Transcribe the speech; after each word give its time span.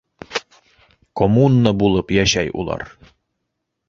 Коммуна 1.19 1.73
булып 1.83 2.13
йәшәй 2.19 2.49
улар! 2.63 2.87